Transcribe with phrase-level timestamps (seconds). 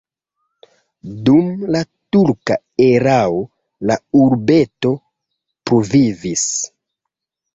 [1.27, 1.81] Dum la
[2.15, 2.57] turka
[2.87, 3.37] erao
[3.91, 4.93] la urbeto
[5.71, 6.47] pluvivis.